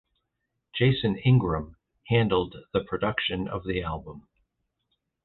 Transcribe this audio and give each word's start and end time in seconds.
Jason 0.75 1.15
Ingram 1.19 1.75
handled 2.07 2.55
the 2.73 2.83
production 2.83 3.47
of 3.47 3.63
the 3.63 3.83
album. 3.83 4.27